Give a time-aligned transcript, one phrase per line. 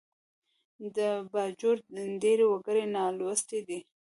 [0.95, 0.97] د
[1.31, 1.75] باجوړ
[2.23, 3.79] ډېر وګړي نالوستي دي